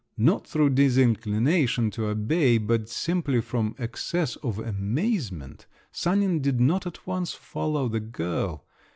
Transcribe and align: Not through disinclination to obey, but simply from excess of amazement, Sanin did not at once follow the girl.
Not 0.17 0.47
through 0.47 0.71
disinclination 0.71 1.91
to 1.91 2.07
obey, 2.07 2.57
but 2.57 2.89
simply 2.89 3.39
from 3.39 3.75
excess 3.77 4.35
of 4.37 4.57
amazement, 4.57 5.67
Sanin 5.91 6.41
did 6.41 6.59
not 6.59 6.87
at 6.87 7.05
once 7.05 7.33
follow 7.35 7.87
the 7.87 7.99
girl. 7.99 8.65